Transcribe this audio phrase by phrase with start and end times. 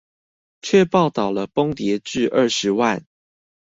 [0.63, 3.05] 卻報導了崩跌至二十萬